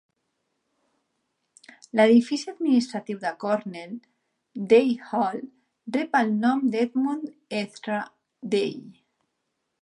[1.99, 3.93] L'edifici administratiu de Cornell,
[4.73, 5.45] Day Hall,
[5.99, 7.31] rep el nom d'Edmund
[7.61, 8.01] Ezra
[8.57, 8.75] Day.